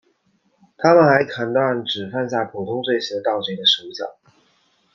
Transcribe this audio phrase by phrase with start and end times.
[0.79, 4.17] 他们还砍断只犯下普通罪行的盗贼的手脚。